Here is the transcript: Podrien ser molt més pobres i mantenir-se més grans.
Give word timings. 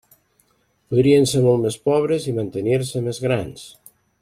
Podrien 0.93 1.27
ser 1.33 1.43
molt 1.47 1.61
més 1.67 1.77
pobres 1.91 2.25
i 2.33 2.33
mantenir-se 2.39 3.05
més 3.11 3.21
grans. 3.29 3.71